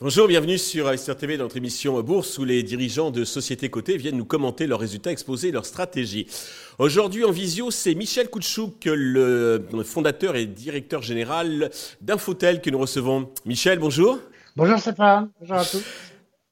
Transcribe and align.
Bonjour, 0.00 0.28
bienvenue 0.28 0.58
sur 0.58 0.86
Investir 0.86 1.16
TV 1.16 1.36
notre 1.36 1.56
émission 1.56 2.00
Bourse 2.02 2.38
où 2.38 2.44
les 2.44 2.62
dirigeants 2.62 3.10
de 3.10 3.24
sociétés 3.24 3.68
cotées 3.70 3.96
viennent 3.96 4.16
nous 4.16 4.24
commenter 4.24 4.68
leurs 4.68 4.78
résultats, 4.78 5.10
exposer 5.10 5.50
leurs 5.50 5.66
stratégies. 5.66 6.28
Aujourd'hui 6.78 7.24
en 7.24 7.32
visio, 7.32 7.72
c'est 7.72 7.96
Michel 7.96 8.30
Koutchouk, 8.30 8.84
le 8.84 9.60
fondateur 9.84 10.36
et 10.36 10.46
directeur 10.46 11.02
général 11.02 11.70
d'Infotel 12.00 12.60
que 12.60 12.70
nous 12.70 12.78
recevons. 12.78 13.28
Michel, 13.44 13.80
bonjour. 13.80 14.20
Bonjour 14.54 14.78
Stéphane, 14.78 15.30
bonjour 15.40 15.56
à 15.56 15.64
tous. 15.64 15.82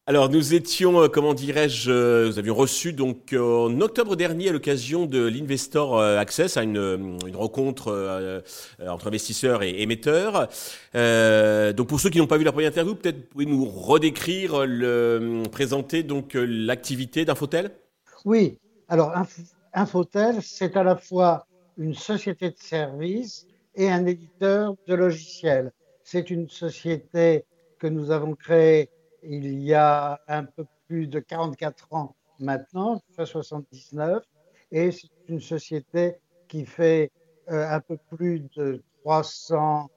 Alors 0.07 0.29
nous 0.29 0.53
étions, 0.53 1.01
euh, 1.01 1.09
comment 1.09 1.33
dirais-je, 1.33 1.91
euh, 1.91 2.27
nous 2.27 2.39
avions 2.39 2.55
reçu 2.55 2.93
donc 2.93 3.33
euh, 3.33 3.41
en 3.41 3.81
octobre 3.81 4.17
dernier 4.17 4.51
à 4.51 4.53
l'occasion 4.53 5.07
de 5.07 5.25
l'Investor 5.25 5.99
Access, 5.99 6.59
à 6.59 6.63
une, 6.63 7.17
rencontre 7.33 8.43
entre 8.87 9.07
investisseurs 9.07 9.63
et 9.63 9.81
émetteurs. 9.81 10.49
donc 10.93 11.89
pour 11.89 12.01
ceux 12.01 12.11
qui 12.11 12.19
n'ont 12.19 12.27
pas 12.27 12.37
vu 12.37 12.45
la 12.45 12.53
première 12.53 12.69
interview, 12.69 12.95
peut-être 12.95 13.31
pouvez 13.31 13.47
nous 13.47 13.65
redécrire, 13.65 14.67
présenter 15.51 16.03
donc 16.03 16.35
l'activité 16.35 17.25
d'Infotel? 17.25 17.71
Oui, 18.27 18.59
alors 18.89 19.15
Infotel, 19.73 20.43
c'est 20.43 20.77
à 20.77 20.83
la 20.83 20.97
fois 20.97 21.47
une 21.79 21.95
société 21.95 22.51
de 22.51 22.59
services 22.59 23.47
et 23.75 23.91
un 23.91 24.05
éditeur 24.05 24.75
de 24.87 24.95
logiciels. 24.95 25.73
C'est 26.03 26.29
une 26.29 26.51
société 26.51 27.47
que 27.79 27.87
nous 27.87 28.11
avons 28.11 28.35
créée 28.35 28.91
il 29.27 29.61
y 29.63 29.75
a 29.75 30.21
un 30.29 30.45
peu 30.45 30.65
plus 30.87 31.07
de 31.07 31.21
44 31.21 31.93
ans 31.93 32.15
maintenant, 32.39 33.01
79, 33.17 34.23
et 34.71 34.91
c'est 34.91 35.09
une 35.29 35.41
société 35.41 36.17
qui 36.49 36.67
fait 36.67 37.11
euh, 37.51 37.69
un 37.69 37.81
peu 37.81 37.97
plus 38.17 38.41
de 38.57 38.83
300, 39.03 39.89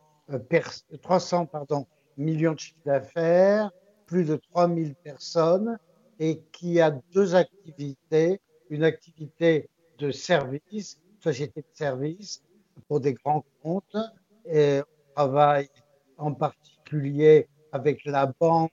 300 1.02 1.50
euh, 1.54 1.76
millions 2.18 2.54
de 2.54 2.60
chiffres 2.60 2.80
d'affaires, 2.86 3.72
plus 4.06 4.26
de 4.26 4.36
3000 4.54 4.96
personnes, 4.96 5.78
et 6.20 6.42
qui 6.52 6.80
a 6.80 6.92
deux 7.14 7.36
activités, 7.36 8.42
une 8.70 8.84
activité 8.84 9.70
de 9.98 10.12
service, 10.12 11.00
société 11.20 11.62
de 11.62 11.68
service 11.74 12.44
pour 12.88 13.00
des 13.00 13.14
grands 13.14 13.46
comptes, 13.62 13.98
et 14.46 14.82
on 14.82 15.14
travaille 15.16 15.70
en 16.18 16.34
particulier 16.34 17.48
avec 17.72 18.06
la 18.06 18.32
banque 18.40 18.72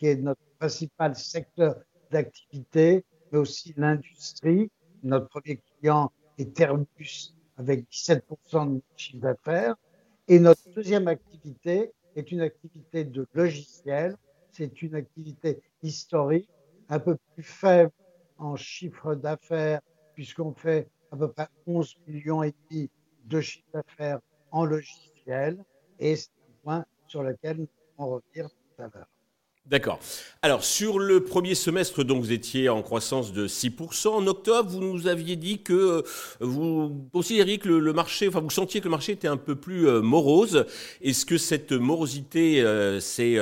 qui 0.00 0.06
est 0.06 0.16
notre 0.16 0.40
principal 0.58 1.14
secteur 1.14 1.76
d'activité, 2.10 3.04
mais 3.30 3.38
aussi 3.38 3.74
l'industrie. 3.76 4.70
Notre 5.02 5.28
premier 5.28 5.58
client 5.58 6.10
est 6.38 6.58
Airbus 6.58 7.34
avec 7.58 7.84
17% 7.90 8.76
de 8.76 8.82
chiffre 8.96 9.18
d'affaires. 9.18 9.76
Et 10.26 10.38
notre 10.38 10.62
deuxième 10.74 11.06
activité 11.06 11.92
est 12.16 12.32
une 12.32 12.40
activité 12.40 13.04
de 13.04 13.28
logiciel. 13.34 14.16
C'est 14.50 14.80
une 14.80 14.94
activité 14.94 15.60
historique, 15.82 16.48
un 16.88 16.98
peu 16.98 17.18
plus 17.34 17.42
faible 17.42 17.92
en 18.38 18.56
chiffre 18.56 19.14
d'affaires, 19.14 19.82
puisqu'on 20.14 20.54
fait 20.54 20.88
à 21.12 21.16
peu 21.18 21.30
près 21.30 21.48
11 21.66 21.94
millions 22.06 22.42
et 22.42 22.54
demi 22.70 22.90
de 23.24 23.40
chiffre 23.42 23.68
d'affaires 23.74 24.20
en 24.50 24.64
logiciel. 24.64 25.62
Et 25.98 26.16
c'est 26.16 26.30
un 26.30 26.62
point 26.62 26.84
sur 27.06 27.22
lequel 27.22 27.58
nous 27.58 27.68
allons 27.98 28.12
revenir 28.12 28.48
tout 28.48 28.82
à 28.82 28.88
l'heure. 28.94 29.19
D'accord. 29.70 30.00
Alors, 30.42 30.64
sur 30.64 30.98
le 30.98 31.22
premier 31.22 31.54
semestre, 31.54 32.02
donc, 32.02 32.20
vous 32.22 32.32
étiez 32.32 32.68
en 32.68 32.82
croissance 32.82 33.32
de 33.32 33.46
6%. 33.46 34.08
En 34.08 34.26
octobre, 34.26 34.68
vous 34.68 34.80
nous 34.80 35.06
aviez 35.06 35.36
dit 35.36 35.62
que 35.62 35.72
euh, 35.72 36.02
vous 36.40 37.08
considériez 37.12 37.58
que 37.58 37.68
le, 37.68 37.92
marché, 37.92 38.26
enfin, 38.26 38.40
vous 38.40 38.50
sentiez 38.50 38.80
que 38.80 38.86
le 38.86 38.90
marché 38.90 39.12
était 39.12 39.28
un 39.28 39.36
peu 39.36 39.54
plus 39.54 39.86
euh, 39.86 40.00
morose. 40.00 40.66
Est-ce 41.02 41.24
que 41.24 41.38
cette 41.38 41.70
morosité 41.70 42.62
euh, 42.62 42.98
s'est 42.98 43.38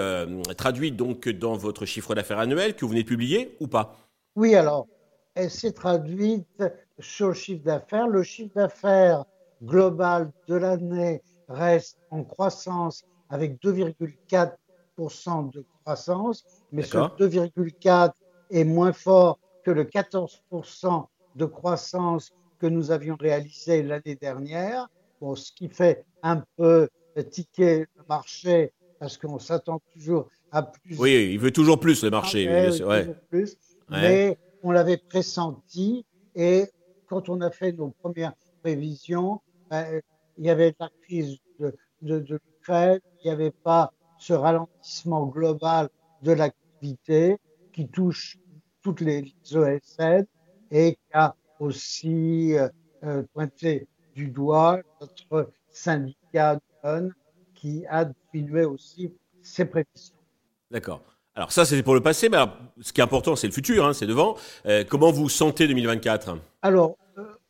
traduite 0.58 0.96
donc 0.96 1.30
dans 1.30 1.56
votre 1.56 1.86
chiffre 1.86 2.14
d'affaires 2.14 2.40
annuel 2.40 2.76
que 2.76 2.84
vous 2.84 2.90
venez 2.90 3.04
de 3.04 3.08
publier 3.08 3.56
ou 3.60 3.66
pas? 3.66 3.96
Oui, 4.36 4.54
alors, 4.54 4.86
elle 5.34 5.50
s'est 5.50 5.72
traduite 5.72 6.62
sur 6.98 7.28
le 7.28 7.34
chiffre 7.34 7.64
d'affaires. 7.64 8.06
Le 8.06 8.22
chiffre 8.22 8.54
d'affaires 8.54 9.24
global 9.62 10.30
de 10.46 10.56
l'année 10.56 11.22
reste 11.48 11.96
en 12.10 12.22
croissance 12.22 13.06
avec 13.30 13.62
2,4% 13.62 14.48
de 14.98 15.60
croissance, 15.60 15.77
mais 16.72 16.82
ce 16.82 16.96
2,4 16.96 18.12
est 18.50 18.64
moins 18.64 18.92
fort 18.92 19.38
que 19.64 19.70
le 19.70 19.84
14% 19.84 21.06
de 21.36 21.44
croissance 21.44 22.32
que 22.58 22.66
nous 22.66 22.90
avions 22.90 23.16
réalisé 23.18 23.82
l'année 23.82 24.16
dernière, 24.16 24.88
bon, 25.20 25.34
ce 25.34 25.52
qui 25.52 25.68
fait 25.68 26.04
un 26.22 26.42
peu 26.56 26.88
ticker 27.30 27.86
le 27.96 28.02
marché 28.08 28.72
parce 28.98 29.16
qu'on 29.16 29.38
s'attend 29.38 29.80
toujours 29.92 30.28
à 30.50 30.62
plus. 30.62 30.98
Oui, 30.98 31.30
il 31.32 31.38
veut 31.38 31.52
toujours 31.52 31.78
plus 31.78 32.02
le 32.02 32.10
marché. 32.10 32.48
Ah, 32.48 33.02
plus, 33.28 33.56
Mais 33.90 34.38
on 34.62 34.72
l'avait 34.72 34.96
pressenti 34.96 36.04
et 36.34 36.66
quand 37.06 37.28
on 37.28 37.40
a 37.40 37.50
fait 37.50 37.72
nos 37.72 37.90
premières 37.90 38.34
prévisions, 38.62 39.40
ben, 39.70 40.00
il 40.36 40.44
y 40.44 40.50
avait 40.50 40.74
la 40.78 40.90
crise 41.02 41.38
de, 41.58 41.74
de, 42.02 42.18
de 42.20 42.34
l'Ukraine, 42.34 43.00
il 43.22 43.26
n'y 43.26 43.30
avait 43.30 43.50
pas 43.50 43.92
ce 44.18 44.32
ralentissement 44.32 45.26
global 45.26 45.88
de 46.22 46.32
l'activité 46.32 47.38
qui 47.72 47.88
touche 47.88 48.38
toutes 48.82 49.00
les 49.00 49.32
ESN 49.50 50.26
et 50.70 50.94
qui 50.94 51.14
a 51.14 51.34
aussi 51.60 52.54
euh, 52.54 52.68
euh, 53.04 53.22
pointé 53.32 53.86
du 54.14 54.28
doigt 54.28 54.80
notre 55.00 55.50
syndicat 55.70 56.58
qui 57.54 57.84
a 57.88 58.06
diminué 58.32 58.64
aussi 58.64 59.12
ses 59.42 59.64
prévisions. 59.64 60.14
D'accord. 60.70 61.02
Alors 61.34 61.52
ça, 61.52 61.64
c'est 61.64 61.82
pour 61.82 61.94
le 61.94 62.00
passé, 62.00 62.28
mais 62.28 62.38
ce 62.80 62.92
qui 62.92 63.00
est 63.00 63.04
important, 63.04 63.36
c'est 63.36 63.46
le 63.46 63.52
futur, 63.52 63.86
hein, 63.86 63.92
c'est 63.92 64.06
devant. 64.06 64.36
Euh, 64.66 64.84
comment 64.88 65.12
vous 65.12 65.28
sentez 65.28 65.68
2024 65.68 66.36
Alors, 66.62 66.96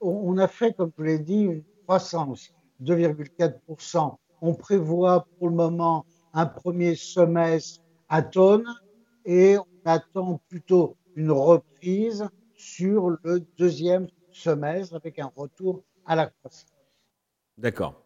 on 0.00 0.36
a 0.38 0.48
fait, 0.48 0.74
comme 0.74 0.92
je 0.98 1.04
l'ai 1.04 1.18
dit, 1.18 1.42
une 1.42 1.62
croissance 1.86 2.52
2,4%. 2.82 4.16
On 4.40 4.54
prévoit 4.54 5.26
pour 5.38 5.48
le 5.48 5.54
moment 5.54 6.04
un 6.33 6.47
premier 6.47 6.94
semestre 6.94 7.81
à 8.09 8.22
tonne 8.22 8.66
et 9.25 9.59
on 9.59 9.66
attend 9.84 10.41
plutôt 10.49 10.97
une 11.16 11.31
reprise 11.31 12.28
sur 12.55 13.11
le 13.22 13.41
deuxième 13.56 14.09
semestre 14.33 14.94
avec 14.94 15.19
un 15.19 15.31
retour 15.34 15.83
à 16.06 16.16
la 16.16 16.27
croissance. 16.27 16.66
D'accord. 17.56 18.03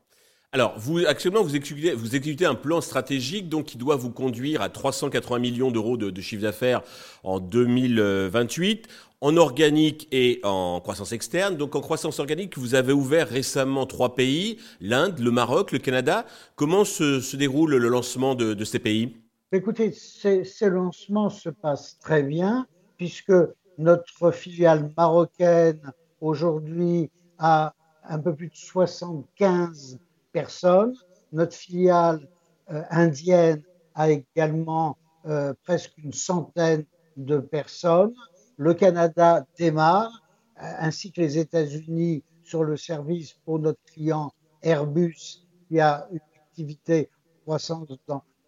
Alors, 0.54 0.74
vous, 0.78 0.98
actuellement, 1.06 1.42
vous 1.42 1.56
exécutez, 1.56 2.44
un 2.44 2.54
plan 2.54 2.82
stratégique 2.82 3.48
donc, 3.48 3.64
qui 3.64 3.78
doit 3.78 3.96
vous 3.96 4.10
conduire 4.10 4.60
à 4.60 4.68
380 4.68 5.38
millions 5.38 5.70
d'euros 5.70 5.96
de, 5.96 6.10
de, 6.10 6.20
chiffre 6.20 6.42
d'affaires 6.42 6.82
en 7.22 7.40
2028, 7.40 8.86
en 9.22 9.36
organique 9.36 10.08
et 10.10 10.40
en 10.42 10.80
croissance 10.80 11.12
externe. 11.12 11.56
Donc, 11.56 11.76
en 11.76 11.80
croissance 11.80 12.18
organique, 12.18 12.58
vous 12.58 12.74
avez 12.74 12.92
ouvert 12.92 13.28
récemment 13.28 13.86
trois 13.86 14.16
pays, 14.16 14.58
l'Inde, 14.80 15.20
le 15.20 15.30
Maroc, 15.30 15.70
le 15.70 15.78
Canada. 15.78 16.26
Comment 16.56 16.84
se, 16.84 17.36
déroule 17.36 17.76
le 17.76 17.88
lancement 17.88 18.34
de, 18.34 18.64
ces 18.64 18.80
pays? 18.80 19.16
Écoutez, 19.52 19.92
ces, 19.92 20.42
ces 20.44 20.68
lancements 20.68 21.30
se 21.30 21.48
passent 21.50 21.98
très 22.00 22.24
bien 22.24 22.66
puisque 22.96 23.32
notre 23.78 24.32
filiale 24.32 24.92
marocaine 24.96 25.92
aujourd'hui 26.20 27.08
a 27.38 27.74
un 28.04 28.18
peu 28.18 28.34
plus 28.34 28.48
de 28.48 28.56
75 28.56 29.98
personnes. 30.32 30.94
Notre 31.32 31.54
filiale 31.54 32.28
euh, 32.72 32.82
indienne 32.90 33.62
a 33.94 34.10
également 34.10 34.96
euh, 35.26 35.54
presque 35.62 35.92
une 35.98 36.12
centaine 36.12 36.84
de 37.16 37.38
personnes. 37.38 38.14
Le 38.62 38.74
Canada 38.74 39.44
démarre, 39.58 40.22
euh, 40.58 40.72
ainsi 40.78 41.10
que 41.10 41.20
les 41.20 41.36
États-Unis 41.36 42.22
sur 42.44 42.62
le 42.62 42.76
service 42.76 43.32
pour 43.44 43.58
notre 43.58 43.82
client 43.92 44.32
Airbus, 44.62 45.48
qui 45.66 45.80
a 45.80 46.06
une 46.12 46.20
activité 46.46 47.10
croissante 47.42 47.90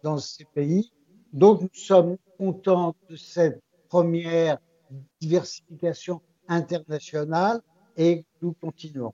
dans, 0.01 0.17
ces 0.17 0.45
pays. 0.45 0.93
Donc, 1.33 1.63
nous 1.63 1.69
sommes 1.73 2.15
contents 2.37 2.95
de 3.09 3.17
cette 3.17 3.61
première 3.89 4.57
diversification 5.19 6.21
internationale 6.47 7.59
et 7.97 8.23
nous 8.41 8.53
continuons. 8.53 9.13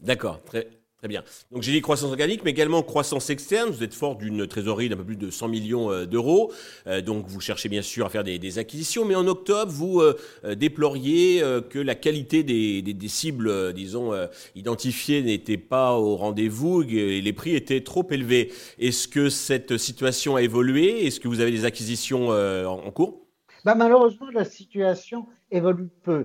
D'accord, 0.00 0.42
très, 0.42 0.68
Très 1.06 1.12
bien. 1.12 1.22
Donc 1.52 1.62
j'ai 1.62 1.70
dit 1.70 1.80
croissance 1.82 2.10
organique, 2.10 2.42
mais 2.42 2.50
également 2.50 2.82
croissance 2.82 3.30
externe. 3.30 3.70
Vous 3.70 3.84
êtes 3.84 3.94
fort 3.94 4.16
d'une 4.16 4.48
trésorerie 4.48 4.88
d'un 4.88 4.96
peu 4.96 5.04
plus 5.04 5.14
de 5.14 5.30
100 5.30 5.46
millions 5.46 5.92
euh, 5.92 6.04
d'euros. 6.04 6.52
Euh, 6.88 7.00
donc 7.00 7.28
vous 7.28 7.38
cherchez 7.38 7.68
bien 7.68 7.82
sûr 7.82 8.06
à 8.06 8.08
faire 8.08 8.24
des, 8.24 8.58
acquisitions. 8.58 9.04
Mais 9.04 9.14
en 9.14 9.28
octobre, 9.28 9.70
vous 9.70 10.00
euh, 10.00 10.16
déploriez 10.56 11.44
que 11.70 11.78
la 11.78 11.94
qualité 11.94 12.42
des, 12.42 13.08
cibles, 13.08 13.72
disons, 13.72 14.14
identifiées 14.56 15.22
n'était 15.22 15.58
pas 15.58 15.92
au 15.92 16.16
rendez-vous 16.16 16.82
et 16.82 17.20
les 17.20 17.32
prix 17.32 17.54
étaient 17.54 17.82
trop 17.82 18.04
élevés. 18.10 18.52
Est-ce 18.80 19.06
que 19.06 19.28
cette 19.28 19.76
situation 19.76 20.34
a 20.34 20.42
évolué? 20.42 21.06
Est-ce 21.06 21.20
que 21.20 21.28
vous 21.28 21.38
avez 21.38 21.52
des 21.52 21.64
acquisitions 21.64 22.30
en, 22.30 22.90
cours? 22.90 23.28
Bah, 23.64 23.76
Malheureusement, 23.76 24.26
la 24.32 24.44
situation 24.44 25.26
évolue 25.52 25.88
peu. 26.02 26.24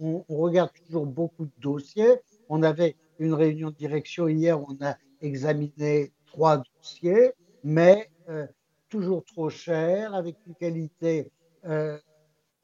On, 0.00 0.24
on 0.26 0.38
regarde 0.38 0.70
toujours 0.86 1.04
beaucoup 1.04 1.44
de 1.44 1.52
dossiers. 1.60 2.14
On 2.48 2.62
avait 2.62 2.96
une 3.18 3.34
réunion 3.34 3.70
de 3.70 3.74
direction 3.76 4.28
hier 4.28 4.60
on 4.60 4.76
a 4.84 4.96
examiné 5.20 6.12
trois 6.26 6.62
dossiers, 6.78 7.32
mais 7.64 8.10
euh, 8.28 8.46
toujours 8.88 9.24
trop 9.24 9.50
cher, 9.50 10.14
avec 10.14 10.36
une 10.46 10.54
qualité 10.54 11.30
euh, 11.64 11.98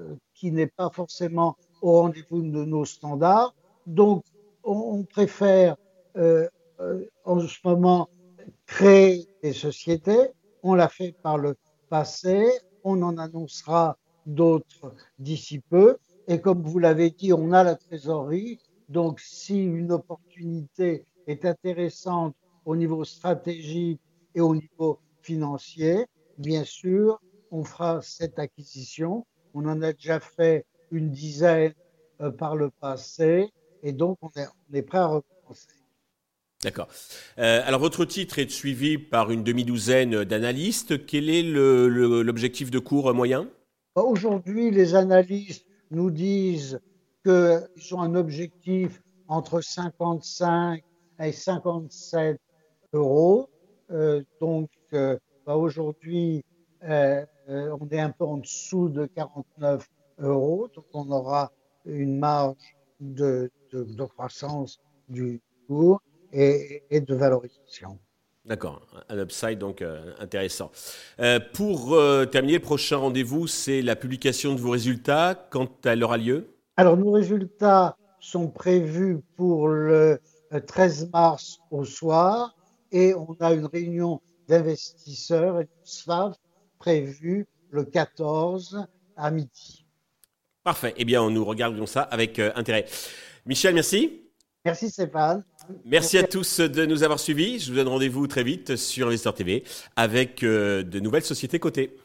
euh, 0.01 0.15
qui 0.35 0.53
n'est 0.53 0.67
pas 0.67 0.91
forcément 0.91 1.57
au 1.81 2.01
rendez-vous 2.01 2.43
de 2.43 2.65
nos 2.65 2.85
standards. 2.85 3.55
Donc, 3.87 4.25
on, 4.63 5.03
préfère 5.03 5.77
en 7.25 7.41
ce 7.41 7.59
moment 7.65 8.09
créer 8.67 9.27
des 9.43 9.53
sociétés. 9.53 10.29
On 10.63 10.75
l'a 10.75 10.89
fait 10.89 11.17
par 11.21 11.37
le 11.37 11.57
passé, 11.89 12.47
on 12.85 13.03
en 13.03 13.19
annoncera 13.19 13.97
d'autres 14.27 14.95
d'ici 15.19 15.59
peu. 15.59 15.97
Et 16.29 16.41
comme 16.41 16.63
vous 16.63 16.79
l'avez 16.79 17.11
dit, 17.11 17.33
on 17.33 17.53
a 17.53 17.65
la 17.65 17.75
trésorerie. 17.75 18.61
Donc, 18.93 19.21
si 19.21 19.65
une 19.65 19.91
opportunité 19.91 21.07
est 21.27 21.47
intéressante 21.47 22.37
au 22.67 22.77
niveau 22.77 23.05
stratégique 23.05 24.03
et 24.35 24.43
au 24.43 24.55
niveau 24.55 25.01
financier, 25.23 26.05
bien 26.37 26.63
sûr, 26.65 27.19
on 27.51 27.65
fera 27.65 28.03
cette 28.03 28.39
acquisition. 28.39 29.25
On 29.55 29.67
en 29.67 29.81
a 29.81 29.95
déjà 29.95 30.21
fait 30.21 30.67
une 30.91 31.11
dizaine 31.11 31.73
euh, 32.21 32.31
par 32.31 32.55
le 32.55 32.69
passé 32.69 33.49
et 33.83 33.93
donc 33.93 34.19
on 34.21 34.29
est, 34.39 34.47
on 34.47 34.75
est 34.75 34.83
prêt 34.83 34.99
à 34.99 35.07
recommencer. 35.07 35.69
D'accord. 36.63 36.89
Euh, 37.39 37.63
alors 37.65 37.81
votre 37.81 38.05
titre 38.05 38.39
est 38.39 38.51
suivi 38.51 38.99
par 38.99 39.31
une 39.31 39.43
demi-douzaine 39.43 40.25
d'analystes. 40.25 41.07
Quel 41.07 41.31
est 41.31 41.43
l'objectif 41.43 42.71
de 42.71 42.79
cours 42.79 43.13
moyen? 43.15 43.49
Aujourd'hui, 43.95 44.71
les 44.71 44.95
analystes 44.95 45.67
nous 45.91 46.11
disent 46.11 46.79
qu'ils 47.25 47.95
ont 47.95 48.01
un 48.01 48.15
objectif 48.15 49.03
entre 49.29 49.61
55 49.61 50.83
et 51.21 51.33
57 51.33 52.41
euros. 52.93 53.49
Euh, 53.91 54.23
donc, 54.41 54.71
euh, 54.93 55.19
bah 55.47 55.57
aujourd'hui, 55.57 56.45
euh, 56.85 57.25
on 57.49 57.89
est 57.91 58.01
un 58.01 58.11
peu 58.11 58.25
en 58.25 58.39
dessous 58.39 58.89
de 58.89 59.07
49 59.07 59.87
euros. 60.19 60.69
Donc, 60.75 60.85
on 60.93 61.11
aura 61.11 61.53
une 61.85 62.19
marge 62.19 62.57
de, 63.01 63.51
croissance 64.15 64.81
du 65.09 65.41
cours 65.67 66.01
et, 66.33 66.83
de 66.91 67.15
valorisation. 67.15 67.99
D'accord, 68.45 68.83
un 69.09 69.19
upside 69.19 69.59
donc 69.59 69.85
intéressant. 70.19 70.71
Pour 71.53 71.97
terminer, 72.31 72.55
le 72.55 72.61
prochain 72.61 72.97
rendez-vous, 72.97 73.47
c'est 73.47 73.83
la 73.83 73.97
publication 73.97 74.55
de 74.55 74.61
vos 74.61 74.71
résultats 74.71 75.47
quand 75.51 75.87
elle 75.87 76.03
aura 76.03 76.19
lieu? 76.19 76.53
Alors, 76.77 76.97
nos 76.97 77.13
résultats 77.13 77.97
sont 78.21 78.49
prévus 78.49 79.19
pour 79.37 79.69
le 79.69 80.21
13 80.67 81.11
mars 81.11 81.59
au 81.71 81.85
soir 81.85 82.55
et 82.91 83.15
on 83.15 83.37
a 83.41 83.53
une 83.53 83.67
réunion 83.67 84.21
d'investisseurs 84.49 85.61
et 85.61 85.65
de 85.65 85.71
SFAF 85.85 86.37
prévue 86.79 87.47
le 87.71 87.85
14 87.85 88.87
à 89.17 89.31
midi. 89.31 89.85
Parfait, 90.63 90.95
eh 90.97 91.05
bien 91.05 91.29
nous 91.31 91.45
regardons 91.45 91.87
ça 91.87 92.03
avec 92.03 92.39
euh, 92.39 92.53
intérêt. 92.55 92.87
Michel, 93.47 93.75
merci. 93.75 94.23
Merci 94.65 94.91
Stéphane. 94.91 95.45
Merci 95.85 96.19
à 96.19 96.23
tous 96.23 96.61
de 96.61 96.87
nous 96.87 97.03
avoir 97.03 97.19
suivis. 97.19 97.59
Je 97.59 97.71
vous 97.71 97.77
donne 97.77 97.89
rendez-vous 97.89 98.27
très 98.29 98.45
vite 98.45 98.77
sur 98.77 99.09
Investor 99.09 99.35
TV 99.35 99.65
avec 99.97 100.43
euh, 100.45 100.85
de 100.85 101.01
nouvelles 101.01 101.25
sociétés 101.25 101.59
cotées. 101.59 101.97